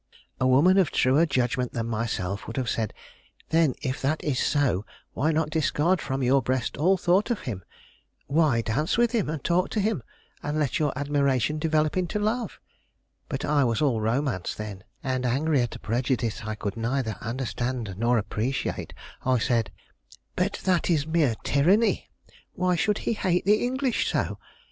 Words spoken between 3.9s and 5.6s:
that is so, why not